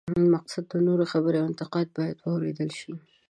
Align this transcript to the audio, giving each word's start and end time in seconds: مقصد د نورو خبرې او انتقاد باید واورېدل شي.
مقصد 0.35 0.63
د 0.69 0.73
نورو 0.87 1.05
خبرې 1.11 1.37
او 1.39 1.45
انتقاد 1.51 1.87
باید 1.97 2.17
واورېدل 2.21 2.69
شي. 2.79 2.93